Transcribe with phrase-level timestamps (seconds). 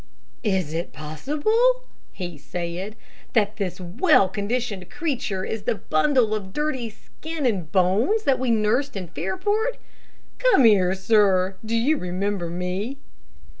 [0.43, 2.95] "Is it possible," he said,
[3.33, 8.49] "that this well conditioned creature is the bundle of dirty skin and bones that we
[8.49, 9.77] nursed in Fairport?
[10.39, 11.53] Come here, sir.
[11.63, 12.97] Do you remember me?"